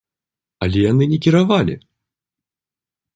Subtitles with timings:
[0.65, 1.75] Але яны не кіравалі!